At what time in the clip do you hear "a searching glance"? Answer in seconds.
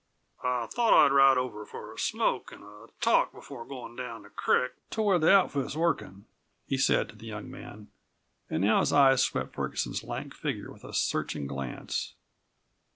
10.83-12.15